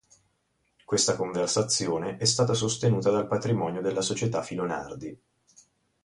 Questa 0.83 1.15
conversione 1.15 2.17
è 2.17 2.25
stata 2.25 2.55
sostenuta 2.55 3.11
dal 3.11 3.27
patrimonio 3.27 3.81
della 3.81 4.01
società 4.01 4.41
Filonardi. 4.41 5.15